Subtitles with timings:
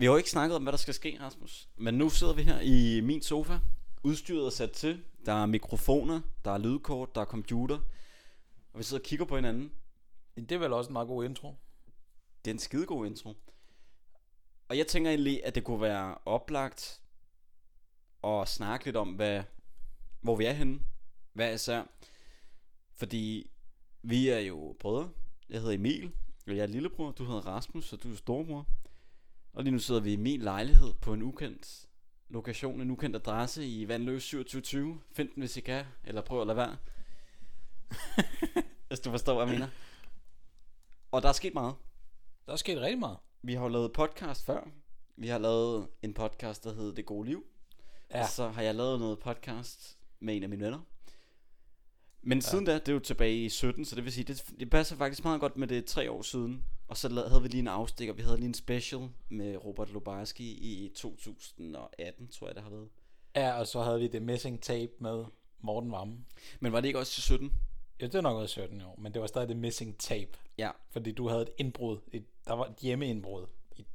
[0.00, 1.68] Vi har jo ikke snakket om, hvad der skal ske, Rasmus.
[1.76, 3.58] Men nu sidder vi her i min sofa.
[4.02, 5.04] Udstyret er sat til.
[5.26, 7.78] Der er mikrofoner, der er lydkort, der er computer.
[8.72, 9.72] Og vi sidder og kigger på hinanden.
[10.36, 11.54] Det er vel også en meget god intro.
[12.44, 13.34] Det er en skidegod intro.
[14.68, 17.00] Og jeg tænker egentlig, at det kunne være oplagt
[18.24, 19.42] at snakke lidt om, hvad,
[20.20, 20.80] hvor vi er henne.
[21.32, 21.82] Hvad især.
[22.94, 23.50] Fordi
[24.02, 25.10] vi er jo brødre.
[25.48, 26.12] Jeg hedder Emil,
[26.46, 27.10] og jeg er lillebror.
[27.10, 28.66] Du hedder Rasmus, og du er storebror.
[29.58, 31.86] Og lige nu sidder vi i min lejlighed på en ukendt
[32.28, 35.00] lokation, en ukendt adresse i Vandløs 2720.
[35.12, 36.76] Find den, hvis I kan, eller prøv at lade være.
[38.88, 39.68] hvis du forstår, hvad jeg mener.
[41.10, 41.74] Og der er sket meget.
[42.46, 43.16] Der er sket rigtig meget.
[43.42, 44.68] Vi har jo lavet podcast før.
[45.16, 47.44] Vi har lavet en podcast, der hedder Det Gode Liv.
[48.10, 48.22] Ja.
[48.22, 50.80] Og så har jeg lavet noget podcast med en af mine venner.
[52.22, 52.42] Men ja.
[52.42, 54.96] siden da, det er jo tilbage i 17, så det vil sige, det, det passer
[54.96, 56.64] faktisk meget godt med det tre år siden.
[56.88, 60.44] Og så havde vi lige en afstikker, vi havde lige en special med Robert Lubarski
[60.52, 62.88] i 2018, tror jeg det har været.
[63.36, 65.24] Ja, og så havde vi det missing tape med
[65.60, 66.18] Morten Vamme.
[66.60, 67.52] Men var det ikke også til 17?
[68.00, 70.38] Ja, det er nok også 17 år, men det var stadig det missing tape.
[70.58, 70.70] Ja.
[70.90, 73.46] Fordi du havde et indbrud, et, der var et hjemmeindbrud
[73.76, 73.86] i,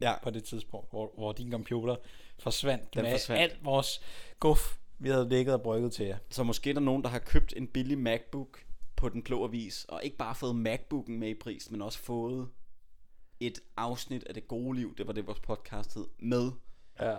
[0.00, 0.14] Ja.
[0.22, 1.96] på det tidspunkt, hvor, hvor din computer
[2.38, 3.42] forsvandt Den med forsvandt.
[3.42, 4.00] alt vores
[4.40, 6.18] guf, vi havde ligget og brygget til jer.
[6.30, 8.65] Så måske er der nogen, der har købt en billig MacBook
[8.96, 12.48] på den blå avis, og ikke bare fået MacBooken med i pris, men også fået
[13.40, 16.52] et afsnit af det gode liv, det var det vores podcast hed, med
[17.00, 17.16] Ja,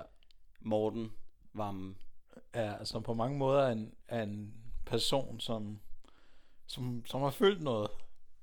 [0.62, 1.12] Morten
[1.54, 1.98] Vammen.
[2.56, 4.54] ja altså på mange måder er en, er en
[4.86, 5.80] person, som,
[6.68, 7.90] som, som har følt noget.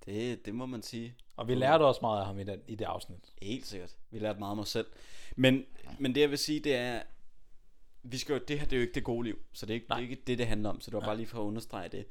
[0.07, 1.15] Det, det må man sige.
[1.37, 3.33] Og vi lærte også meget af ham i, den, i det afsnit.
[3.43, 3.97] Helt sikkert.
[4.11, 4.87] Vi lærte meget om os selv.
[5.37, 5.65] Men,
[5.99, 7.03] men det jeg vil sige, det er,
[8.03, 9.75] vi skal jo, det her det er jo ikke det gode liv, så det er
[9.75, 10.81] ikke, det, er ikke det, det handler om.
[10.81, 12.07] Så det var bare lige for at understrege det.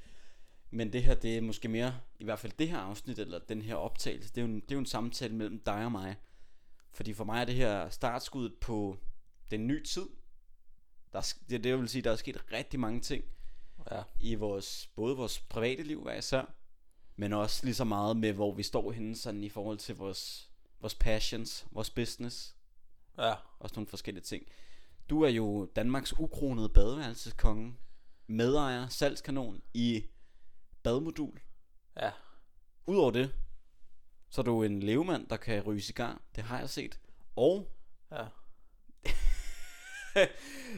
[0.74, 3.62] Men det her, det er måske mere, i hvert fald det her afsnit, eller den
[3.62, 6.16] her optagelse, det er jo en, det er jo en samtale mellem dig og mig.
[6.92, 8.98] Fordi for mig er det her startskuddet på
[9.52, 10.06] den nye tid.
[11.14, 13.24] Der, er det, det vil sige, der er sket rigtig mange ting
[13.92, 14.04] Ja.
[14.20, 16.54] i vores, både vores private liv hver især,
[17.16, 20.52] men også lige så meget med, hvor vi står henne sådan i forhold til vores,
[20.80, 22.56] vores passions, vores business,
[23.18, 23.34] Ja.
[23.60, 24.44] og sådan nogle forskellige ting.
[25.10, 27.76] Du er jo Danmarks ukronede badeværelseskonge,
[28.28, 30.06] medejer, salgskanon i
[30.84, 31.40] badmodul.
[31.98, 32.12] Ja.
[32.88, 33.36] Udover det,
[34.30, 37.00] så er du en levemand, der kan ryge cigar, det har jeg set.
[37.36, 37.70] Og
[38.12, 38.26] Ja.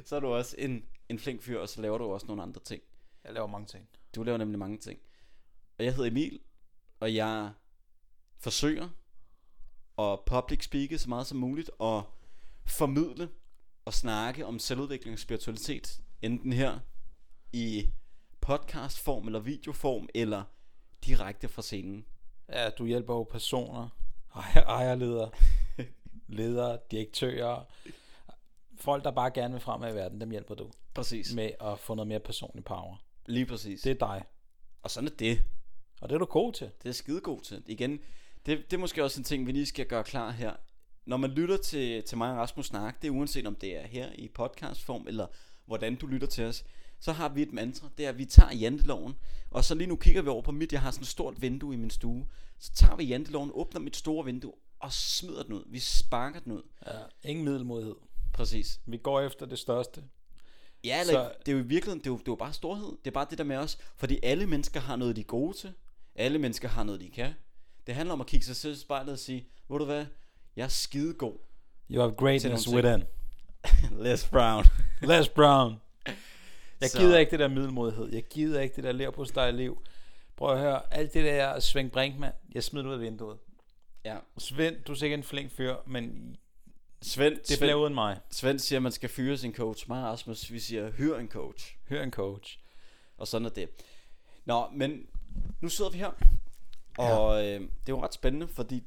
[0.06, 2.62] så er du også en, en flink fyr, og så laver du også nogle andre
[2.62, 2.82] ting.
[3.24, 3.90] Jeg laver mange ting.
[4.16, 5.00] Du laver nemlig mange ting.
[5.78, 6.40] Og jeg hedder Emil,
[7.00, 7.54] og jeg
[8.38, 8.90] forsøger
[10.00, 12.04] at public speake så meget som muligt, og
[12.66, 13.30] formidle
[13.86, 16.80] og snakke om selvudvikling og spiritualitet, enten her
[17.54, 17.92] i
[18.46, 20.44] podcastform eller videoform, eller
[21.06, 22.06] direkte fra scenen.
[22.50, 23.90] Ja, du hjælper jo personer,
[24.36, 25.32] ejer, ejerledere,
[26.28, 27.64] ledere, direktører,
[28.78, 31.34] folk, der bare gerne vil fremad i verden, dem hjælper du Præcis.
[31.34, 32.96] med at få noget mere personlig power.
[33.26, 33.82] Lige præcis.
[33.82, 34.24] Det er dig.
[34.84, 35.44] Og sådan er det.
[36.02, 36.72] Og det er du god til.
[36.84, 37.64] Det er skidegod til.
[37.66, 38.00] Igen,
[38.46, 40.54] det, det er måske også en ting, vi lige skal gøre klar her.
[41.06, 43.88] Når man lytter til, til mig og Rasmus snak, det er uanset om det er
[43.88, 45.28] her i podcastform, eller
[45.66, 46.66] hvordan du lytter til os,
[47.06, 49.16] så har vi et mantra, det er, at vi tager janteloven,
[49.52, 51.74] og så lige nu kigger vi over på mit, jeg har sådan et stort vindue
[51.74, 52.28] i min stue,
[52.60, 55.64] så tager vi janteloven, åbner mit store vindue, og smider den ud.
[55.68, 56.62] Vi sparker den ud.
[56.88, 56.92] Ja,
[57.30, 57.96] ingen middelmodighed.
[58.34, 58.80] Præcis.
[58.86, 60.04] Vi går efter det største.
[60.84, 62.54] Ja, eller, Så- det er jo i virkeligheden, det er jo, det er jo bare
[62.54, 62.88] storhed.
[63.06, 63.78] Det er bare det der med os.
[63.98, 65.74] Fordi alle mennesker har noget, de er gode til.
[66.16, 67.34] Alle mennesker har noget, de kan.
[67.88, 70.06] Det handler om at kigge sig selv i spejlet og sige, ved du hvad,
[70.56, 71.38] jeg er skidegod.
[71.92, 73.04] You have greatness within.
[74.06, 74.66] Les Brown.
[75.02, 75.76] Les Brown.
[76.86, 78.14] Jeg Så- gider ikke det der middelmodighed.
[78.14, 79.82] Jeg gider ikke det der lever på steg liv.
[80.36, 83.38] Prøv at høre, alt det der Svend Brinkmann, jeg smider ud af vinduet.
[84.06, 84.18] ja.
[84.38, 86.36] Svend, du er sikkert en flink fyr, men
[87.02, 88.20] Svend, det Svend, uden mig.
[88.32, 89.86] Svend siger, at man skal fyre sin coach.
[89.90, 91.76] Mig og Rasmus, vi siger, hyr en coach.
[91.90, 92.60] Hør en coach.
[93.18, 93.70] Og sådan er det.
[94.46, 95.06] Nå, men
[95.62, 96.12] nu sidder vi her.
[96.98, 98.84] Og øh, det er jo ret spændende, fordi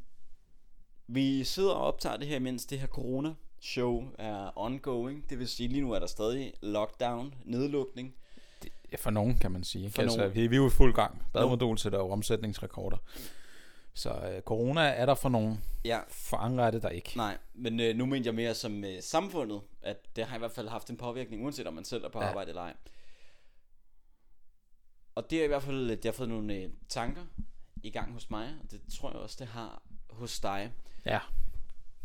[1.06, 5.30] vi sidder og optager det her, mens det her corona show er ongoing.
[5.30, 8.14] Det vil sige, lige nu er der stadig lockdown, nedlukning.
[8.92, 9.90] Ja, for nogen kan man sige.
[9.90, 10.34] For altså, nogen.
[10.34, 11.22] vi, vi er jo i fuld gang.
[11.32, 12.96] Badmodul sætter jo omsætningsrekorder.
[13.94, 15.64] Så øh, corona er der for nogen.
[15.84, 17.12] Ja, For andre er det der ikke.
[17.16, 20.52] nej, men øh, nu mener jeg mere som øh, samfundet, at det har i hvert
[20.52, 22.28] fald haft en påvirkning, uanset om man selv er på Ja.
[22.28, 22.74] arbejde eller ej.
[25.14, 27.22] Og det er i hvert fald, det har fået nogle øh, tanker
[27.82, 30.72] i gang hos mig, og det tror jeg også, det har hos dig.
[31.06, 31.18] Ja.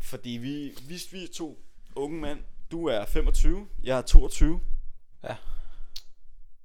[0.04, 1.58] Fordi vi, hvis vi er to
[1.96, 2.40] unge mænd,
[2.70, 4.60] du er 25, jeg er 22.
[5.24, 5.36] Ja.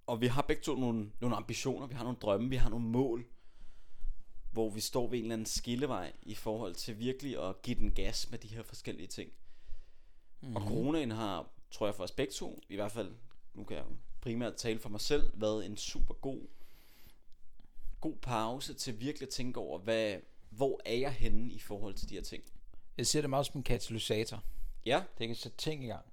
[0.08, 2.86] Og vi har begge to nogle, nogle ambitioner, vi har nogle drømme, vi har nogle
[2.86, 3.26] mål.
[4.52, 7.92] hvor vi står ved en eller anden skillevej i forhold til virkelig at give den
[7.92, 9.32] gas med de her forskellige ting.
[10.42, 10.56] Mm-hmm.
[10.56, 13.12] Og coronaen har, tror jeg for os begge to, i hvert fald,
[13.54, 13.86] nu kan jeg
[14.22, 16.48] primært tale for mig selv, været en super god,
[18.02, 20.18] god pause til virkelig at tænke over, hvad,
[20.50, 22.44] hvor er jeg henne i forhold til de her ting.
[23.00, 24.44] Jeg ser det meget som en katalysator.
[24.86, 26.06] Ja, Det kan sætte ting i gang.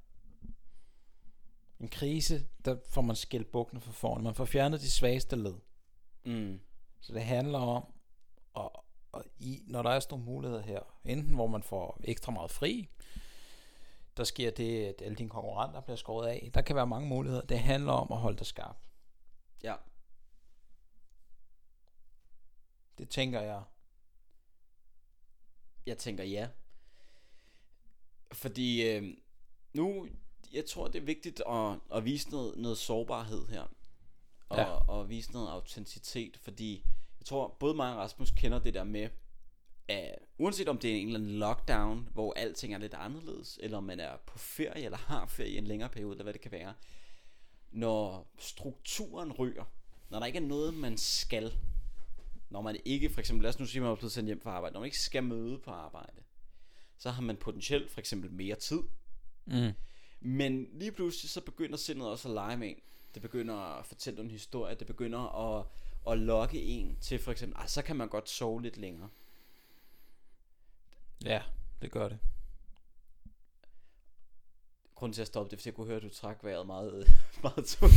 [1.81, 4.23] En krise, der får man skældt bukkene for foran.
[4.25, 5.55] Man får fjernet de svageste led.
[6.25, 6.61] mm,
[7.01, 7.93] Så det handler om,
[8.57, 8.69] at,
[9.15, 12.51] at i, når der er sådan nogle muligheder her, enten hvor man får ekstra meget
[12.51, 12.89] fri,
[14.17, 16.51] der sker det, at alle dine konkurrenter bliver skåret af.
[16.55, 17.43] Der kan være mange muligheder.
[17.43, 18.77] Det handler om at holde dig skarp.
[19.63, 19.75] ja,
[22.99, 23.63] Det tænker jeg.
[25.87, 26.49] jeg tænker ja.
[28.37, 29.15] Fordi øh,
[29.73, 30.09] nu,
[30.53, 33.63] jeg tror det er vigtigt at, at vise noget, noget sårbarhed her.
[34.49, 34.65] Og, Ja.
[34.65, 36.85] og vise noget autenticitet, fordi
[37.21, 39.09] jeg tror både mig og Rasmus kender det der med,
[39.89, 43.79] at uanset om det er en eller anden lockdown, hvor alting er lidt anderledes, eller
[43.79, 46.41] om man er på ferie, eller har ferie i en længere periode, eller hvad det
[46.41, 46.75] kan være,
[47.71, 49.65] når strukturen ryger,
[50.09, 51.59] når der ikke er noget, man skal,
[52.51, 54.51] når man ikke, for eksempel, lad os nu sige, man er blevet sendt hjem fra
[54.51, 56.23] arbejde, når man ikke skal møde på arbejde,
[56.99, 58.81] så har man potentielt for eksempel mere tid,
[59.49, 59.73] Mm.
[60.21, 62.77] men lige pludselig så begynder sindet også at lege med en.
[63.15, 65.19] Det begynder at fortælle en historie, det begynder
[65.59, 65.67] at,
[66.13, 69.09] at lokke en til for eksempel, ah, så kan man godt sove lidt længere.
[71.25, 71.43] Ja,
[71.83, 72.19] det gør det.
[74.95, 77.13] Grunden til at stoppe det, er, fordi jeg kunne høre, at du trak vejret meget,
[77.43, 77.95] meget tungt.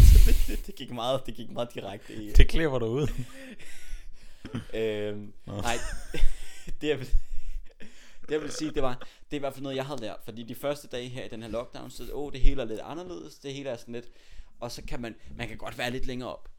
[0.47, 2.31] Det, det, gik meget, det gik meget direkte i.
[2.33, 3.07] Det klipper du ud.
[4.73, 5.61] Øhm, Nå.
[5.61, 5.75] nej,
[6.81, 7.15] det jeg, vil, det
[8.31, 10.19] jeg vil sige, det var, det er i hvert fald noget, jeg havde lært.
[10.23, 12.79] Fordi de første dage her i den her lockdown, så åh, det hele er lidt
[12.79, 13.39] anderledes.
[13.39, 14.09] Det hele er sådan lidt,
[14.59, 16.49] og så kan man, man kan godt være lidt længere op.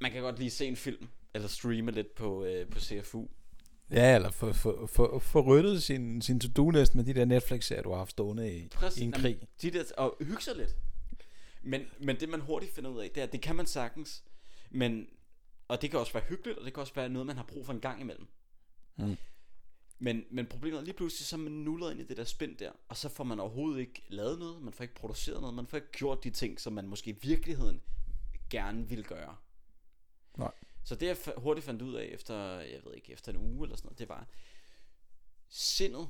[0.00, 3.26] Man kan godt lige se en film, eller streame lidt på, øh, på CFU.
[3.90, 7.90] Ja, eller få for, for, for ryddet sin, sin to-do-list med de der Netflix-serier, du
[7.90, 9.48] har haft stående i, Præcis, i en jamen, krig.
[9.62, 10.76] De der, og hygge sig lidt.
[11.62, 14.24] Men, men det man hurtigt finder ud af, det er, det kan man sagtens.
[14.70, 15.06] Men,
[15.68, 17.66] og det kan også være hyggeligt, og det kan også være noget, man har brug
[17.66, 18.26] for en gang imellem.
[18.96, 19.16] Mm.
[19.98, 22.56] Men, men problemet er lige pludselig, så er man nullet ind i det der spind
[22.56, 25.66] der, og så får man overhovedet ikke lavet noget, man får ikke produceret noget, man
[25.66, 27.82] får ikke gjort de ting, som man måske i virkeligheden
[28.50, 29.36] gerne vil gøre.
[30.36, 30.52] Nej.
[30.84, 33.76] Så det jeg hurtigt fandt ud af efter, jeg ved ikke, efter en uge eller
[33.76, 34.26] sådan noget, det var,
[35.48, 36.08] sindet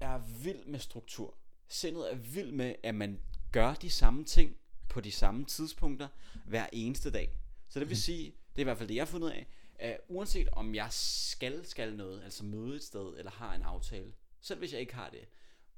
[0.00, 1.34] er vild med struktur.
[1.68, 3.20] Sindet er vild med, at man
[3.52, 4.56] gør de samme ting
[4.88, 6.08] på de samme tidspunkter
[6.46, 7.30] hver eneste dag.
[7.68, 9.46] Så det vil sige, det er i hvert fald det, jeg har fundet af,
[9.78, 14.12] at uanset om jeg skal, skal noget, altså møde et sted, eller har en aftale,
[14.40, 15.28] selv hvis jeg ikke har det,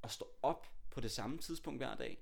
[0.02, 2.18] at stå op på det samme tidspunkt hver dag,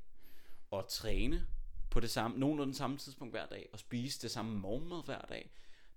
[0.70, 1.46] og træne
[1.90, 5.50] på det samme, nogenlunde samme tidspunkt hver dag, og spise det samme morgenmad hver dag,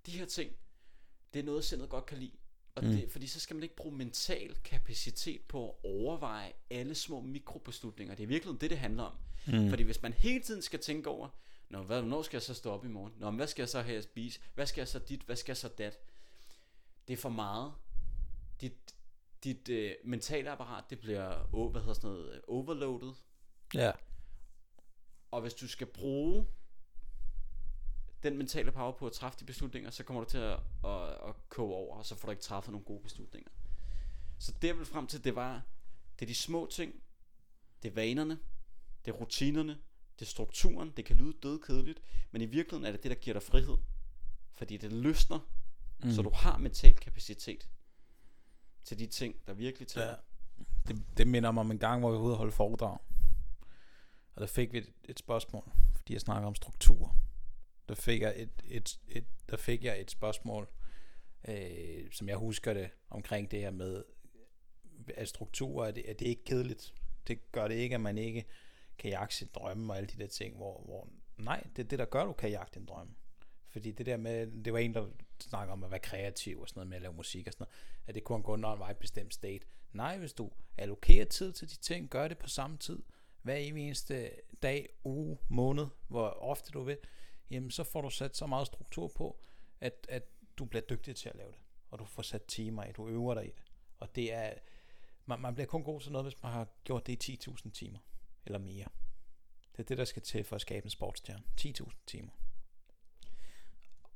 [0.06, 0.52] de her ting,
[1.34, 2.32] det er noget, sindet godt kan lide.
[2.74, 2.90] Og mm.
[2.90, 8.14] det, fordi så skal man ikke bruge mental kapacitet på at overveje alle små mikrobeslutninger.
[8.14, 9.12] Det er virkelig det, det handler om.
[9.46, 9.68] Mm.
[9.68, 11.28] Fordi hvis man hele tiden skal tænke over,
[11.70, 13.12] Nå, hvad, hvornår skal jeg så stå op i morgen?
[13.16, 14.40] Nå, men hvad skal jeg så have at spise?
[14.54, 15.22] Hvad skal jeg så dit?
[15.22, 15.98] Hvad skal jeg så dat?
[17.08, 17.72] Det er for meget.
[18.60, 18.94] Dit,
[19.44, 23.14] dit øh, mentale apparat, det bliver oh, hvad hedder sådan noget, øh, overloadet.
[23.74, 23.92] Ja.
[25.30, 26.46] Og hvis du skal bruge
[28.22, 31.48] den mentale power på at træffe de beslutninger, så kommer du til at, at, at
[31.48, 33.50] koge over, og så får du ikke træffet nogle gode beslutninger.
[34.38, 35.62] Så det jeg vil frem til, det var,
[36.18, 37.02] det er de små ting,
[37.82, 38.38] det er vanerne,
[39.04, 39.78] det er rutinerne,
[40.20, 43.16] det er strukturen, det kan lyde død kedeligt, men i virkeligheden er det det, der
[43.16, 43.76] giver dig frihed.
[44.52, 45.38] Fordi det løsner,
[46.04, 46.10] mm.
[46.12, 47.68] så du har mental kapacitet
[48.84, 50.08] til de ting, der virkelig tæller.
[50.08, 50.16] ja.
[50.88, 52.98] Det, det minder mig om en gang, hvor vi var ude og holde foredrag.
[54.34, 57.16] Og der fik vi et, et spørgsmål, fordi jeg snakker om struktur.
[57.88, 60.68] Der fik jeg et, et, et, der fik jeg et spørgsmål,
[61.48, 64.04] øh, som jeg husker det, omkring det her med,
[65.14, 66.94] at struktur, er det, er det ikke kedeligt?
[67.28, 68.44] Det gør det ikke, at man ikke
[69.00, 71.98] kan jagte sin drømme og alle de der ting, hvor, hvor nej, det er det,
[71.98, 73.14] der gør, du kan jagte din drømme.
[73.68, 75.06] Fordi det der med, det var en, der
[75.40, 78.06] snakker om at være kreativ og sådan noget med at lave musik og sådan noget,
[78.06, 79.66] at det kunne gå når man var i et bestemt state.
[79.92, 83.02] Nej, hvis du allokerer tid til de ting, gør det på samme tid,
[83.42, 84.30] hver evig eneste
[84.62, 86.98] dag, uge, måned, hvor ofte du vil,
[87.50, 89.40] jamen så får du sat så meget struktur på,
[89.80, 90.22] at, at
[90.58, 91.60] du bliver dygtig til at lave det.
[91.90, 93.62] Og du får sat timer i, du øver dig i det.
[93.98, 94.54] Og det er,
[95.26, 97.98] man, man bliver kun god til noget, hvis man har gjort det i 10.000 timer,
[98.50, 98.86] eller mere.
[99.72, 101.42] Det er det, der skal til for at skabe en sportsstjerne.
[101.60, 102.30] 10.000 timer.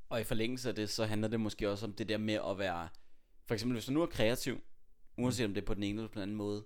[0.08, 2.58] Og i forlængelse af det, så handler det måske også om det der med at
[2.58, 2.88] være,
[3.44, 4.60] for eksempel hvis du nu er kreativ,
[5.16, 6.64] uanset om det er på den ene eller på den anden måde,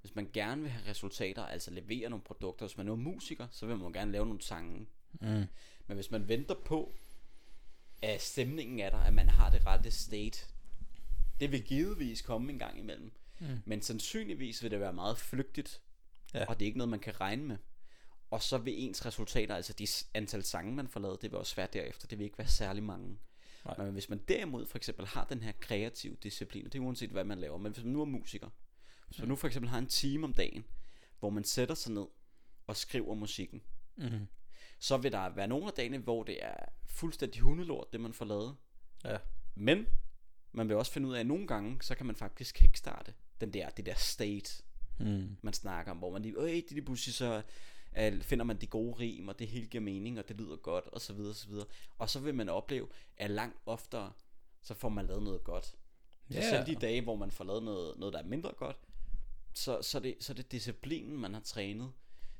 [0.00, 3.46] hvis man gerne vil have resultater, altså levere nogle produkter, hvis man nu er musiker,
[3.50, 4.86] så vil man gerne lave nogle sange.
[5.20, 5.44] Mm.
[5.86, 6.94] Men hvis man venter på,
[8.02, 10.46] at stemningen er der, at man har det rette state,
[11.40, 13.12] Det vil givetvis komme en gang imellem.
[13.40, 13.46] Mm.
[13.64, 15.82] Men sandsynligvis vil det være meget flygtigt.
[16.34, 16.44] Ja.
[16.46, 17.56] Og det er ikke noget, man kan regne med.
[18.30, 21.56] Og så vil ens resultater, altså de antal sange, man får lavet, det vil også
[21.56, 22.08] være derefter.
[22.08, 23.18] Det vil ikke være særlig mange.
[23.64, 23.76] Nej.
[23.78, 27.10] Men hvis man derimod for eksempel har den her kreative disciplin, og det er uanset
[27.10, 28.48] hvad man laver, men hvis man nu er musiker,
[29.06, 30.64] hvis man nu for eksempel har en time om dagen,
[31.18, 32.06] hvor man sætter sig ned
[32.66, 33.62] og skriver musikken,
[33.96, 34.26] Mm.
[34.78, 38.24] så vil der være nogle af dagene, hvor det er fuldstændig hundelort, det man får
[38.24, 38.56] lavet.
[39.04, 39.16] Ja.
[39.54, 39.86] Men
[40.52, 43.52] man vil også finde ud af, at nogle gange, så kan man faktisk kickstarte den
[43.52, 44.62] der, det der state,
[44.98, 45.36] Mm.
[45.42, 47.42] man snakker om, hvor man lige, øh, det lige pludselig så
[48.22, 51.00] finder man de gode rim, og det hele giver mening, og det lyder godt, og
[51.00, 51.66] så videre, og så videre.
[51.98, 54.12] Og så vil man opleve, at langt oftere,
[54.62, 55.64] så får man lavet noget godt.
[56.30, 56.50] Så Ja.
[56.50, 58.76] selv de dage, hvor man får lavet noget, noget der er mindre godt,
[59.54, 61.92] så, så, er det, så er det disciplinen, man har trænet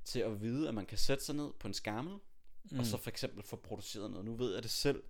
[0.04, 2.18] til at vide, at man kan sætte sig ned på en skammel,
[2.70, 2.78] mm.
[2.78, 4.24] og så for eksempel få produceret noget.
[4.24, 5.02] Nu ved jeg det selv.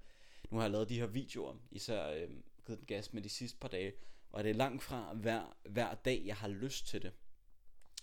[0.50, 2.28] Nu har jeg lavet de her videoer, især øh,
[2.66, 3.92] givet den gas med de sidste par dage,
[4.32, 7.12] og det er langt fra hver, hver dag, jeg har lyst til det.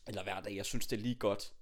[0.07, 1.53] Eller hver dag, jeg synes, det er lige godt.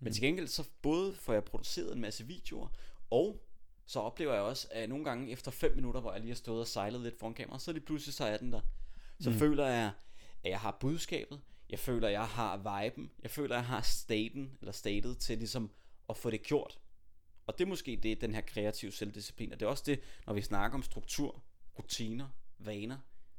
[0.00, 2.68] Men til gengæld, så både får jeg produceret en masse videoer,
[3.10, 3.44] og
[3.86, 6.60] så oplever jeg også, at nogle gange efter 5 minutter, hvor jeg lige har stået
[6.60, 8.60] og sejlet lidt foran kameraet, så lige pludselig så er den der.
[9.20, 9.36] Så mm.
[9.36, 9.92] føler jeg,
[10.44, 13.80] at jeg har budskabet, jeg føler, at jeg har viben, jeg føler, at jeg har
[13.82, 15.70] staten, eller statet til ligesom
[16.08, 16.80] at få det gjort.
[17.46, 20.34] Og det er måske det, den her kreative selvdisciplin, og det er også det, når
[20.34, 21.42] vi snakker om struktur,
[21.78, 22.98] rutiner, vaner.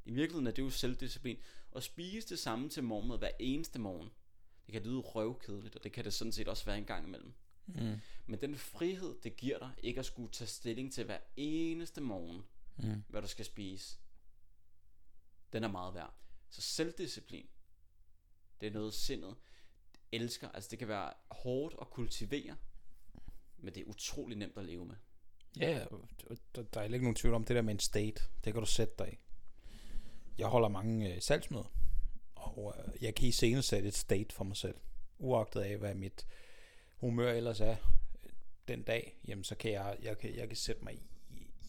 [0.10, 1.38] I virkeligheden er det jo selvdisciplin.
[1.76, 4.10] At spise det samme til morgenmad hver eneste morgen,
[4.66, 7.34] det kan lyde røvkedeligt, og det kan det sådan set også være en gang imellem.
[7.66, 7.96] Mm.
[8.26, 12.44] Men den frihed, det giver dig, ikke at skulle tage stilling til hver eneste morgen,
[12.78, 13.04] Mm.
[13.08, 13.98] hvad du skal spise,
[15.54, 16.14] den er meget værd.
[16.50, 17.50] Så selvdisciplin,
[18.62, 19.36] det er noget sindet
[20.12, 20.50] elsker.
[20.50, 22.56] Altså det kan være hårdt at kultivere,
[23.58, 24.96] men det er utrolig nemt at leve med.
[25.60, 26.08] Ja, og
[26.56, 28.24] der, der er ikke nogen tvivl om det der med en state.
[28.44, 29.18] Det kan du sætte dig i.
[30.40, 31.72] Jeg holder mange øh, salgsmøder,
[32.36, 34.76] og øh, jeg kan i senest sætte et state for mig selv.
[35.18, 36.28] Uagtet af, hvad mit
[36.98, 37.76] humør ellers er
[38.24, 38.30] øh,
[38.68, 41.02] den dag, jamen så kan jeg, jeg, kan, jeg kan sætte mig i,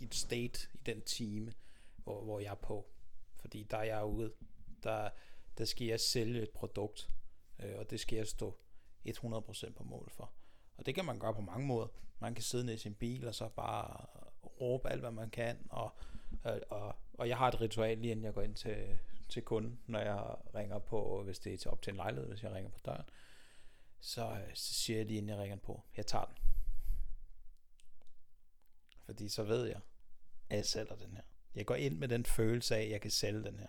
[0.01, 1.53] i et state i den time,
[1.97, 2.91] hvor, hvor jeg er på.
[3.37, 4.33] Fordi der er jeg ude.
[4.83, 5.11] Der,
[5.59, 7.11] der skal jeg sælge et produkt,
[7.59, 8.59] øh, og det skal jeg stå
[9.09, 10.33] 100% på mål for.
[10.77, 11.89] Og det kan man gøre på mange måder.
[12.19, 14.07] Man kan sidde ned i sin bil og så bare
[14.61, 15.67] råbe alt, hvad man kan.
[15.71, 15.95] Og,
[16.43, 19.81] og, og, og jeg har et ritual lige inden jeg går ind til, til kunden,
[19.87, 22.71] når jeg ringer på, hvis det er til op til en lejlighed, hvis jeg ringer
[22.71, 23.05] på døren.
[24.01, 26.37] Så, øh, så siger jeg lige inden jeg ringer den på, jeg tager den.
[29.05, 29.81] Fordi så ved jeg,
[30.51, 31.23] at jeg sælger den her.
[31.55, 33.69] Jeg går ind med den følelse af, at jeg kan sælge den her.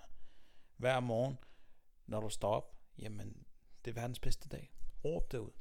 [0.78, 1.38] Hver morgen,
[2.06, 3.46] når du står op, jamen,
[3.86, 4.72] det er verdens bedste dag.
[5.06, 5.52] Råb det ud.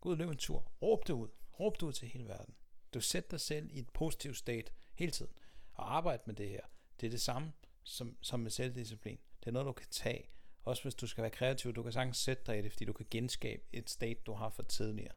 [0.00, 0.72] Gå ud og løb en tur.
[0.82, 1.28] Råb det ud.
[1.60, 2.54] Råb det ud til hele verden.
[2.94, 5.32] Du sætter dig selv i et positivt state hele tiden
[5.80, 6.62] at arbejde med det her.
[7.00, 9.18] Det er det samme som, som med selvdisciplin.
[9.40, 10.30] Det er noget, du kan tage.
[10.62, 12.92] Også hvis du skal være kreativ, du kan sagtens sætte dig i det, fordi du
[12.92, 15.14] kan genskabe et state, du har for tidligere.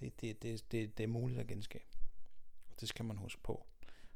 [0.00, 1.84] Det, det, det, det, det er muligt at genskabe.
[2.70, 3.66] Og det skal man huske på.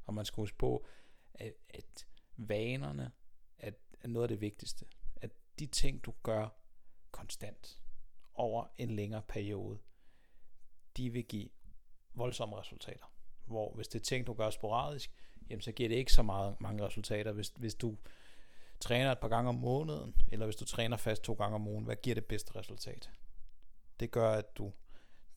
[0.04, 0.87] Og man skal huske på,
[1.34, 2.06] at, at
[2.37, 3.12] vanerne
[3.58, 3.70] er,
[4.00, 4.87] er noget af det vigtigste.
[5.16, 6.49] At de ting, du gør
[7.11, 7.82] konstant
[8.34, 9.78] over en længere periode,
[10.96, 11.49] de vil give
[12.14, 13.13] voldsomme resultater.
[13.46, 15.12] Hvor hvis det er ting, du gør sporadisk,
[15.50, 17.32] jamen så giver det ikke så meget, mange resultater.
[17.32, 17.96] Hvis, hvis du
[18.80, 21.84] træner et par gange om måneden, eller hvis du træner fast to gange om ugen,
[21.84, 23.10] hvad giver det bedste resultat?
[24.00, 24.72] Det gør, at du,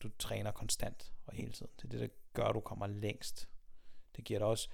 [0.00, 1.72] du træner konstant og hele tiden.
[1.76, 3.48] Det er det, der gør, at du kommer længst.
[4.16, 4.68] Det giver dig også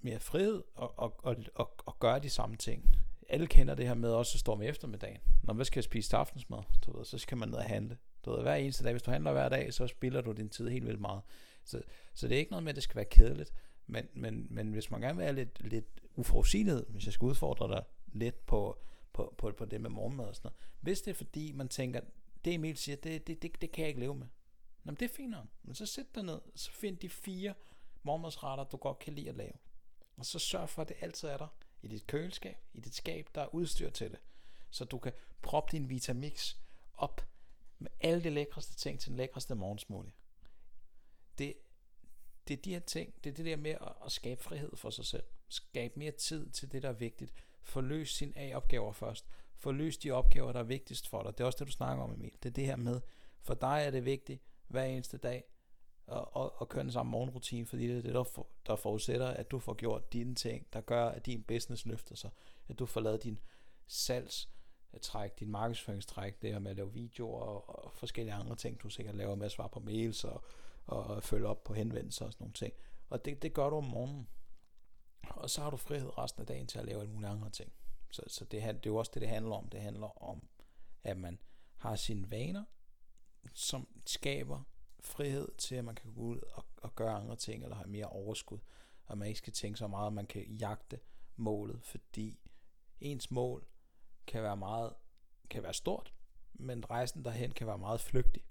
[0.00, 2.96] mere frihed og, og, og, og, og gøre de samme ting.
[3.28, 5.20] Alle kender det her med også at stå med eftermiddagen.
[5.42, 6.62] Når hvad skal jeg spise til aftensmad?
[6.86, 7.98] Du ved, så skal man ned og handle.
[8.24, 10.68] Du ved, hver eneste dag, hvis du handler hver dag, så spilder du din tid
[10.68, 11.22] helt vildt meget.
[11.64, 11.82] Så,
[12.14, 13.52] så det er ikke noget med, at det skal være kedeligt.
[13.86, 17.68] Men, men, men hvis man gerne vil have lidt, lidt uforudsigelighed, hvis jeg skal udfordre
[17.68, 18.78] dig lidt på,
[19.12, 20.72] på, på, på det med morgenmad og sådan noget.
[20.80, 22.00] Hvis det er fordi, man tænker,
[22.44, 24.26] det Emil siger, det, det, det, det kan jeg ikke leve med.
[24.84, 25.46] Nå, men det er fint nok.
[25.62, 27.54] Men så sæt dig ned, så find de fire
[28.02, 29.52] morgenmadsretter, du godt kan lide at lave.
[30.16, 31.48] Og så sørg for, at det altid er der
[31.82, 34.18] i dit køleskab, i dit skab, der er udstyr til det.
[34.70, 35.12] Så du kan
[35.42, 36.56] proppe din Vitamix
[36.94, 37.26] op
[37.78, 40.12] med alle de lækreste ting til den lækreste morgensmoothie.
[41.40, 41.54] Det,
[42.48, 44.90] det er de her ting, det er det der med at, at skabe frihed for
[44.90, 45.24] sig selv.
[45.48, 47.32] Skabe mere tid til det, der er vigtigt.
[47.62, 49.26] Få løst sine A-opgaver først.
[49.56, 51.38] Få løst de opgaver, der er vigtigst for dig.
[51.38, 52.32] Det er også det, du snakker om, Emil.
[52.42, 53.00] Det er det her med,
[53.40, 55.44] for dig er det vigtigt hver eneste dag
[56.06, 59.26] at, at, at køre den samme morgenrutine, fordi det er det, der, for, der forudsætter,
[59.26, 62.30] at du får gjort dine ting, der gør, at din business løfter sig.
[62.68, 63.38] At du får lavet din
[63.86, 64.48] salgs
[65.02, 68.88] træk, din markedsføringstræk, det her med at lave videoer og, og forskellige andre ting, du
[68.88, 70.44] sikkert laver med at svare på mails og,
[70.86, 72.72] og følge op på henvendelser og sådan nogle ting.
[73.08, 74.28] Og det, det gør du om morgenen.
[75.30, 77.72] Og så har du frihed resten af dagen til at lave alle mulige andre ting.
[78.10, 79.68] Så, så det, det er jo også det, det handler om.
[79.68, 80.48] Det handler om,
[81.04, 81.38] at man
[81.76, 82.64] har sine vaner,
[83.54, 84.62] som skaber
[85.00, 88.06] frihed til, at man kan gå ud og, og gøre andre ting, eller have mere
[88.06, 88.58] overskud.
[89.06, 91.00] Og man ikke skal tænke så meget, at man kan jagte
[91.36, 92.40] målet, fordi
[93.00, 93.66] ens mål
[94.26, 94.94] kan være meget,
[95.50, 96.14] kan være stort,
[96.52, 98.44] men rejsen derhen kan være meget flygtig.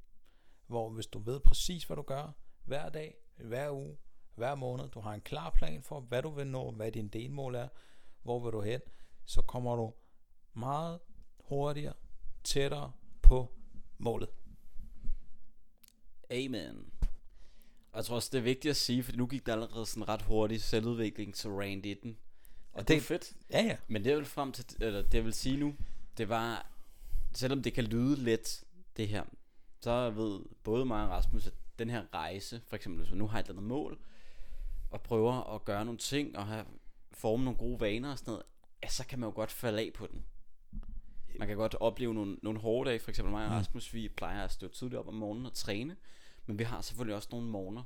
[0.70, 2.32] Hvor hvis du ved præcis, hvad du gør,
[2.64, 3.98] hver dag, hver uge,
[4.36, 7.56] hver måned, du har en klar plan for, hvad du vil nå, hvad din delmål
[7.56, 7.68] er,
[8.22, 8.82] hvor vil du hen,
[9.26, 9.94] så kommer du
[10.54, 11.00] meget
[11.40, 11.94] hurtigere,
[12.44, 13.52] tættere på
[13.98, 14.30] målet.
[16.30, 16.92] Amen.
[17.92, 20.10] Og jeg tror også, det er vigtigt at sige, for nu gik der allerede sådan
[20.10, 22.18] ret hurtigt selvudvikling til Rand 19.
[22.72, 23.34] Og det, det er fedt.
[23.52, 23.78] Ja, ja.
[23.88, 25.76] Men det jeg vil frem til, eller det jeg vil sige nu,
[26.18, 26.72] det var,
[27.34, 28.64] selvom det kan lyde let,
[28.98, 29.24] det her,
[29.81, 33.27] så ved både mig og Rasmus, at den her rejse, for eksempel hvis man nu
[33.27, 34.00] har et eller andet mål,
[34.91, 36.65] og prøver at gøre nogle ting, og have,
[37.12, 38.43] forme nogle gode vaner og sådan noget,
[38.83, 40.25] ja, så kan man jo godt falde af på den.
[41.39, 44.43] Man kan godt opleve nogle, nogle hårde dage, for eksempel mig og Rasmus, vi plejer
[44.43, 45.95] at stå tidligt op om morgenen og træne,
[46.45, 47.83] men vi har selvfølgelig også nogle morgener,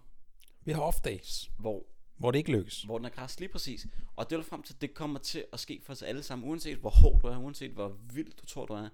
[0.66, 1.86] Vi har off days, hvor
[2.18, 2.84] hvor det ikke lykkes.
[2.84, 3.88] hvor den er græs lige præcis.
[4.16, 6.50] Og det vil frem til, at det kommer til at ske for os alle sammen,
[6.50, 8.90] uanset hvor hård du er, uanset hvor vild du tror du er.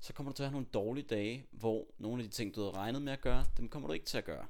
[0.00, 2.60] Så kommer du til at have nogle dårlige dage, hvor nogle af de ting, du
[2.60, 4.46] havde regnet med at gøre, dem kommer du ikke til at gøre.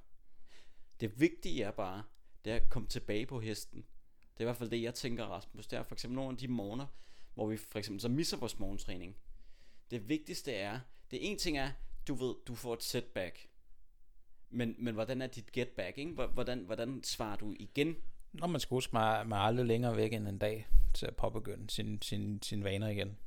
[1.00, 2.02] Det vigtige er bare,
[2.44, 3.78] det er at komme tilbage på hesten.
[4.34, 5.66] Det er i hvert fald det, jeg tænker, Rasmus.
[5.66, 6.86] Det er for eksempel nogle af de morgener,
[7.34, 9.16] hvor vi for eksempel så misser vores morgentræning.
[9.90, 11.70] Det vigtigste er, det ene en ting er,
[12.08, 13.48] du ved, du får et setback.
[14.50, 16.12] Men, men hvordan er dit get back, ikke?
[16.12, 17.96] Hvordan, hvordan svarer du igen
[18.32, 21.16] Når man skal huske, man man er aldrig længere væk end en dag til at
[21.16, 23.18] påbegynde sin, sin, sin vaner igen.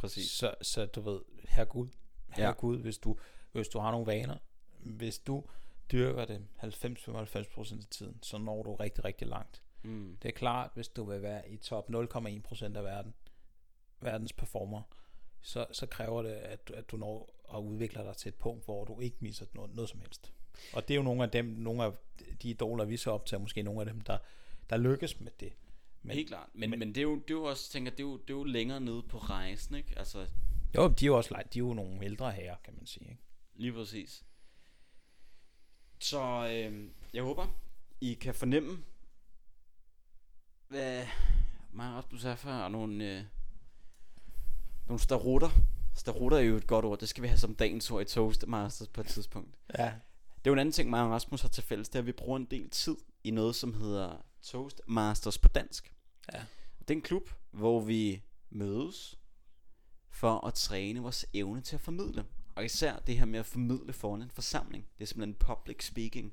[0.00, 0.30] Præcis.
[0.30, 1.88] Så, så du ved, her Gud,
[2.28, 2.52] her Ja.
[2.52, 3.16] Gud, hvis du,
[3.52, 4.36] hvis du har nogle vaner,
[4.78, 5.44] hvis du
[5.92, 9.62] dyrker det 90-95% af tiden, så når du rigtig, rigtig langt.
[9.82, 10.16] Mm.
[10.22, 13.14] Det er klart, hvis du vil være i top 0,1% af verden,
[14.00, 14.82] verdens performer,
[15.40, 18.84] så, så kræver det, at, at du når at udvikle dig til et punkt, hvor
[18.84, 20.32] du ikke misser noget, noget som helst.
[20.72, 21.92] Og det er jo nogle af dem, nogle af
[22.42, 24.18] de idoler, vi så op til, måske nogle af dem, der,
[24.70, 25.52] der lykkes med det.
[26.02, 26.48] Men, Helt klart.
[26.54, 28.30] Men, men, men det, er jo, det er jo også, tænker, det er jo, det
[28.30, 29.98] er jo længere nede på rejsen, ikke?
[29.98, 30.26] Altså,
[30.74, 33.10] Jo, de er jo også de er jo nogle ældre herrer, kan man sige.
[33.10, 33.22] Ikke?
[33.54, 34.24] lige præcis.
[36.00, 36.20] Så
[36.52, 37.46] øh, jeg håber,
[38.00, 38.84] I kan fornemme,
[40.68, 41.06] hvad
[41.72, 43.24] mig og Rasmus er for, og nogle, øh,
[44.86, 45.50] nogle starutter.
[45.94, 48.88] Starutter er jo et godt ord, det skal vi have som dagens ord i Toastmasters
[48.88, 49.58] på et tidspunkt.
[49.78, 49.84] Ja.
[50.38, 52.06] Det er jo en anden ting, mig og Rasmus har til fælles, det er, at
[52.06, 55.94] vi bruger en del tid i noget, som hedder Toastmasters på dansk.
[56.32, 56.42] Ja.
[56.78, 59.18] Det er en klub, hvor vi mødes
[60.10, 62.24] for at træne vores evne til at formidle.
[62.54, 64.86] Og især det her med at formidle foran en forsamling.
[64.98, 66.32] Det er simpelthen public speaking.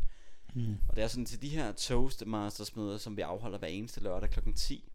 [0.56, 0.78] Mm.
[0.90, 4.30] Og det er sådan til de her Toastmasters møder, som vi afholder hver eneste lørdag
[4.30, 4.40] kl.
[4.56, 4.92] 10.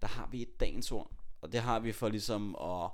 [0.00, 1.10] Der har vi et dagens ord.
[1.40, 2.90] Og det har vi for ligesom at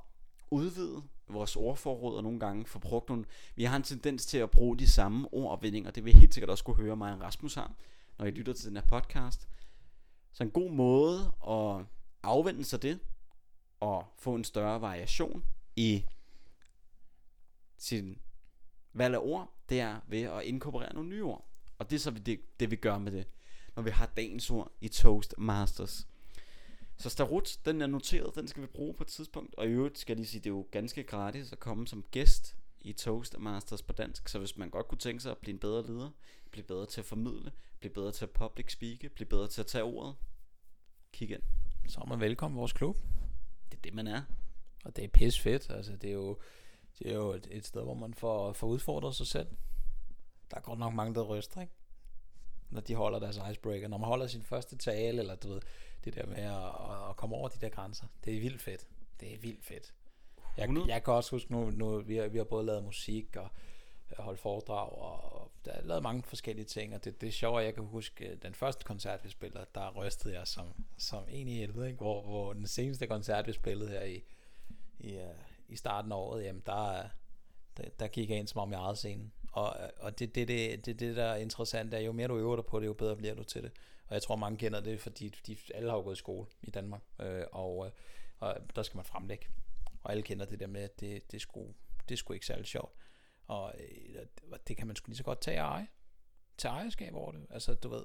[0.51, 3.25] udvide vores ordforråd og nogle gange få brugt nogle...
[3.55, 5.91] Vi har en tendens til at bruge de samme ord og vendinger.
[5.91, 7.75] Det vil helt sikkert også kunne høre mig og Rasmus har,
[8.23, 9.49] når I lytter til den her podcast.
[10.33, 11.87] Så en god måde at
[12.23, 12.99] afvende sig det
[13.81, 15.45] og få en større variation
[15.77, 16.05] i
[17.77, 18.19] sin
[18.93, 21.49] valg af ord, det er ved at inkorporere nogle nye ord.
[21.79, 23.29] Og det er så det, det vi gør med det,
[23.77, 26.07] når vi har dagens ord i Toastmasters.
[26.97, 29.55] Så Starut, den er noteret, den skal vi bruge på et tidspunkt.
[29.55, 32.05] Og i øvrigt skal jeg lige sige, det er jo ganske gratis at komme som
[32.11, 34.29] gæst i Toastmasters på dansk.
[34.29, 36.11] Så hvis man godt kunne tænke sig at blive en bedre leder,
[36.51, 39.67] blive bedre til at formidle, blive bedre til at public speake, blive bedre til at
[39.67, 40.15] tage ordet,
[41.13, 41.43] kig ind.
[41.89, 42.97] Så er man velkommen i vores klub.
[43.71, 44.23] Det er det, man er.
[44.85, 45.71] Og det er pis fedt.
[45.71, 46.39] Altså, det er jo,
[46.99, 49.49] det er jo et, et sted, hvor man får, får udfordret sig selv.
[50.51, 51.73] Der er godt nok mange, der ryster, ikke?
[52.71, 53.89] Når de holder deres icebreaker.
[53.89, 55.61] Når man holder sin første tale, eller du ved,
[56.05, 58.07] det der med at, at komme over de der grænser.
[58.25, 58.87] Det er vildt fedt.
[59.21, 59.95] Det er vildt fedt.
[60.57, 60.93] Jeg, 100.
[60.93, 63.51] jeg kan også huske nu, nu vi, har, vi har både lavet musik og
[64.19, 67.67] holdt foredrag, og, der er lavet mange forskellige ting, og det, det er sjovt, at
[67.67, 70.67] jeg kan huske øh, den første koncert, vi spillede, der rystede jeg som,
[70.99, 71.97] som en i helvede, ikke?
[71.97, 74.23] Hvor, hvor den seneste koncert, vi spillede her i,
[74.99, 75.35] i, øh,
[75.69, 77.09] i starten af året, jamen der,
[77.77, 79.33] der, der gik jeg ind som om jeg ejede scenen.
[79.53, 82.37] Og, øh, og det, det, det, det, det, der er interessant, er jo mere du
[82.37, 83.73] øver dig på det, jo bedre bliver du til det.
[84.09, 86.71] Og jeg tror mange kender det, fordi de, alle har jo gået i skole i
[86.71, 87.93] Danmark, øh, og,
[88.39, 89.47] og der skal man fremlægge.
[90.03, 91.75] Og alle kender det der med, at det, det, skulle, sgu,
[92.09, 92.93] det skulle sgu ikke særlig sjovt.
[93.47, 94.27] Og øh,
[94.69, 95.87] det kan man sgu lige så godt tage af eje.
[96.59, 97.47] Tage ejerskab over det.
[97.51, 98.03] Altså, du ved,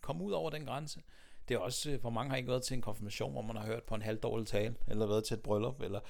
[0.00, 1.02] komme ud over den grænse.
[1.48, 3.66] Det er også, øh, hvor mange har ikke været til en konfirmation, hvor man har
[3.66, 6.00] hørt på en halvdårlig tale, eller været til et bryllup, eller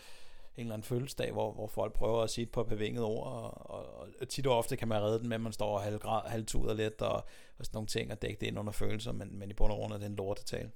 [0.57, 4.09] eller anden fødselsdag, hvor, hvor folk prøver at sige et par bevingede ord, og, og,
[4.21, 6.75] og tit og ofte kan man redde den med, at man står og halvgrad, halvtuder
[6.75, 7.15] lidt, og,
[7.59, 9.79] og sådan nogle ting, og dække det ind under følelser, men, men i bund og
[9.79, 10.71] grund er det en lortetale.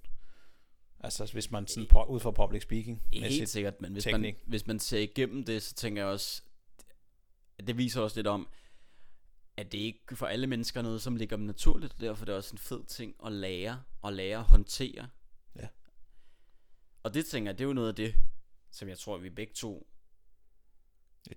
[1.00, 3.02] Altså hvis man sådan, på, ud fra public speaking.
[3.12, 6.42] Helt sikkert, men hvis man, hvis man ser igennem det, så tænker jeg også,
[7.66, 8.48] det viser også lidt om,
[9.56, 12.34] at det ikke for alle mennesker noget, som ligger dem naturligt, og derfor er det
[12.34, 15.08] også en fed ting at lære, og lære at håndtere.
[15.56, 15.68] Ja.
[17.02, 18.14] Og det tænker jeg, det er jo noget af det,
[18.70, 19.86] som jeg tror, vi begge to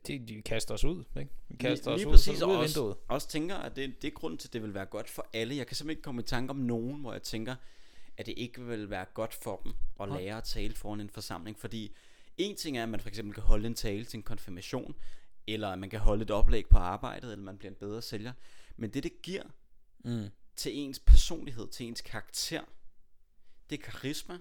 [0.07, 1.31] det, de kaster os ud, ikke?
[1.49, 2.97] Vi kaster lige, os præcis, ud, ud og også, vinduet.
[3.07, 5.55] også tænker, at det, det er grund til, at det vil være godt for alle.
[5.55, 7.55] Jeg kan simpelthen ikke komme i tanke om nogen, hvor jeg tænker,
[8.17, 11.59] at det ikke vil være godt for dem at lære at tale foran en forsamling.
[11.59, 11.95] Fordi
[12.37, 14.95] en ting er, at man for eksempel kan holde en tale til en konfirmation,
[15.47, 18.33] eller at man kan holde et oplæg på arbejdet, eller man bliver en bedre sælger.
[18.77, 19.43] Men det, det giver
[20.03, 20.29] Mm.
[20.55, 22.63] til ens personlighed, til ens karakter,
[23.69, 24.39] det er karisma,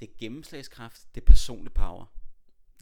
[0.00, 2.06] det er gennemslagskraft, det er personlig power.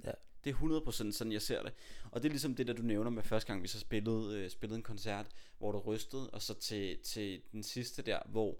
[0.04, 0.10] Ja.
[0.44, 1.72] Det er 100% sådan, jeg ser det.
[2.10, 4.50] Og det er ligesom det, der du nævner med første gang, vi så spillede, øh,
[4.50, 5.26] spillede en koncert,
[5.58, 8.58] hvor du rystede, og så til, til den sidste der, hvor,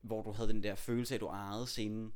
[0.00, 2.12] hvor du havde den der følelse af, at du ejede scenen.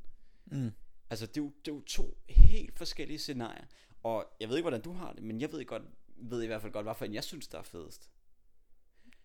[0.46, 0.70] Mm.
[1.10, 3.64] Altså, det er, jo, det er jo to helt forskellige scenarier.
[4.02, 5.82] Og jeg ved ikke, hvordan du har det, men jeg ved, godt,
[6.16, 8.10] ved i hvert fald godt, hvorfor jeg synes, der er fedest.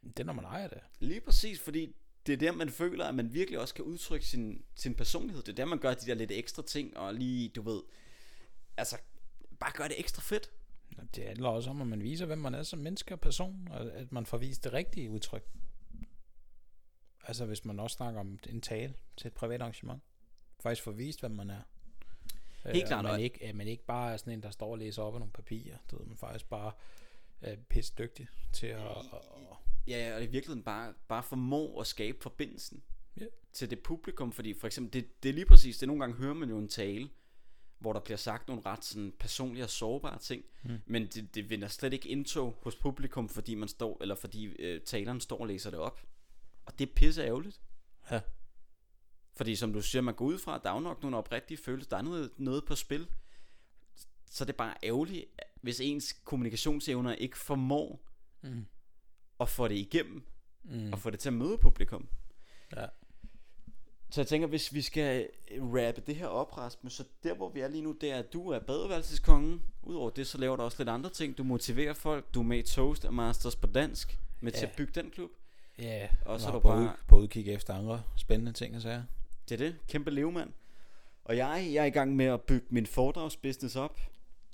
[0.03, 0.81] Det er, når man ejer det.
[0.99, 4.65] Lige præcis, fordi det er der, man føler, at man virkelig også kan udtrykke sin,
[4.75, 5.43] sin personlighed.
[5.43, 7.81] Det er der, man gør de der lidt ekstra ting, og lige, du ved,
[8.77, 8.97] altså,
[9.59, 10.51] bare gør det ekstra fedt.
[11.15, 13.91] Det handler også om, at man viser, hvem man er som menneske og person, og
[13.91, 15.49] at man får vist det rigtige udtryk.
[17.23, 20.03] Altså hvis man også snakker om en tale til et privat arrangement.
[20.59, 21.61] Faktisk får vist, hvem man er.
[22.65, 24.49] Helt Øh, klart, og man og- ikke, at man ikke bare er sådan en, der
[24.49, 25.77] står og læser op af nogle papirer.
[25.91, 26.71] Du ved, man faktisk bare
[27.41, 28.81] er pisse dygtig til at...
[28.81, 28.97] at
[29.87, 32.83] Ja, og i virkeligheden bare, bare formå at skabe forbindelsen
[33.19, 33.25] Ja.
[33.53, 36.33] til det publikum, fordi for eksempel, det, det er lige præcis, det nogle gange hører
[36.33, 37.09] man jo en tale,
[37.79, 40.77] hvor der bliver sagt nogle ret sådan personlige og sårbare ting, Mm.
[40.85, 44.81] men det, det vinder slet ikke indtog hos publikum, fordi man står, eller fordi øh,
[44.81, 46.01] taleren står og læser det op.
[46.65, 47.61] Og det er pisse ærgerligt.
[48.11, 48.21] Ja.
[49.39, 51.89] Fordi som du siger, man går ud fra, at der er nok nogle oprigtige følelser,
[51.89, 53.07] der er noget, noget på spil.
[54.31, 55.25] Så det er bare ærgerligt,
[55.61, 57.99] hvis ens kommunikationsevner ikke formår
[58.41, 58.65] mm.
[59.39, 60.23] at få det igennem,
[60.63, 60.93] Mm.
[60.93, 62.07] og få det til at møde publikum.
[62.75, 62.85] Ja.
[64.11, 67.59] Så jeg tænker, hvis vi skal rappe det her op, Rasmus, så der hvor vi
[67.59, 69.63] er lige nu, det er, at du er badeværelseskongen.
[69.83, 71.37] Udover det, så laver du også lidt andre ting.
[71.37, 74.67] Du motiverer folk, du er med i Toast og Masters på dansk, med til Ja.
[74.69, 75.29] at bygge den klub.
[75.79, 78.75] Ja, Og så og er du på, bare- ud, på udkig efter andre spændende ting
[78.75, 79.05] at sige.
[79.49, 80.53] Det er det, kæmpe levemand.
[81.25, 83.99] Og jeg, jeg er i gang med at bygge min foredragsbusiness op.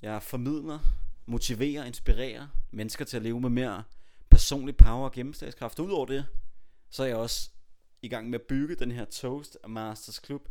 [0.02, 0.78] Jeg formidler,
[1.26, 3.82] motiverer, inspirerer mennesker til at leve med mere
[4.30, 5.78] personlig power og gennemslagskraft.
[5.78, 6.26] Udover det,
[6.90, 7.50] så er jeg også
[8.02, 10.48] i gang med at bygge den her Toast Masters Klub.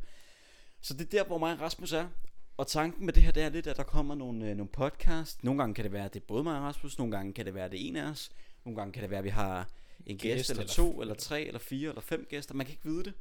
[0.81, 2.07] Så det er der, hvor mig og Rasmus er.
[2.57, 5.43] Og tanken med det her, det er lidt, at der kommer nogle, øh, nogle podcast.
[5.43, 6.97] Nogle gange kan det være, at det er både mig og Rasmus.
[6.97, 8.31] Nogle gange kan det være, at det er en af os.
[8.65, 9.69] Nogle gange kan det være, at vi har
[10.05, 12.53] en gæst, Gæst eller eller to, eller tre, eller fire, eller fem gæster.
[12.53, 13.13] Man kan ikke vide det.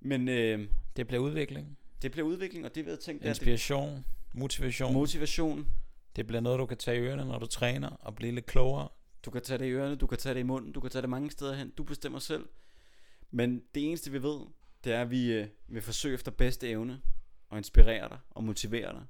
[0.00, 3.28] Men øh, Det bliver udvikling, det bliver udvikling, og det ved jeg det er det
[3.28, 4.92] inspiration, motivation.
[4.92, 5.68] motivation.
[6.16, 8.88] det bliver noget, du kan tage i ørerne, når du træner, og blive lidt klogere.
[9.24, 11.02] Du kan tage det i ørerne, du kan tage det i munden, du kan tage
[11.02, 11.70] det mange steder hen.
[11.70, 12.48] Du bestemmer selv.
[13.30, 14.40] Men det eneste vi ved,
[14.84, 17.00] det er, at vi øh, vil forsøge efter bedste evne
[17.48, 19.02] og inspirere dig og motivere dig.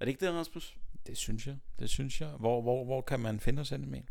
[0.00, 0.76] Er det ikke det, Rasmus?
[1.06, 1.56] Det synes jeg.
[1.78, 2.28] Det synes jeg.
[2.28, 4.08] Hvor, hvor, hvor kan man finde os hen,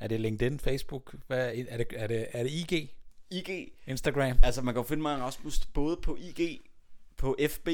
[0.00, 1.14] Er det LinkedIn, Facebook?
[1.26, 2.90] Hvad, er, er, det, er, det, er det IG?
[3.38, 3.72] IG.
[3.86, 4.38] Instagram?
[4.42, 6.60] Altså, man kan jo finde mig og Rasmus både på IG,
[7.16, 7.68] på FB,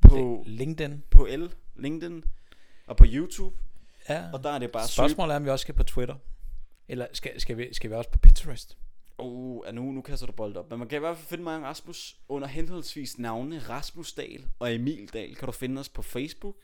[0.00, 1.02] på, LinkedIn?
[1.10, 2.24] på L, LinkedIn
[2.86, 3.56] og på YouTube.
[4.08, 4.24] Ja.
[4.32, 6.14] Og der er det bare Spørgsmålet er, om vi også skal på Twitter.
[6.88, 8.78] Eller skal, skal, vi, skal vi også på Pinterest?
[9.18, 10.70] Oh, ja, nu, nu kaster du bold op.
[10.70, 14.46] Men man kan i hvert fald finde mig og Rasmus under henholdsvis navnene Rasmus Dahl
[14.58, 15.34] og Emil Dahl.
[15.34, 16.56] Kan du finde os på Facebook,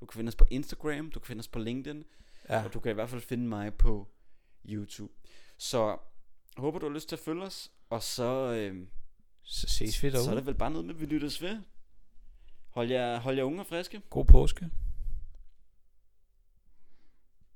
[0.00, 2.04] du kan finde os på Instagram, du kan finde os på LinkedIn,
[2.48, 2.64] Ja.
[2.64, 4.08] og du kan i hvert fald finde mig på
[4.64, 5.12] YouTube.
[5.58, 5.98] Så
[6.58, 8.86] håber, du har lyst til at følge os, og så, øh,
[9.42, 10.36] Så ses vi så er derude.
[10.36, 11.58] det vel bare noget med, at vi lyttes ved.
[12.68, 14.00] Hold jer, hold jer unge og friske.
[14.10, 14.70] God påske.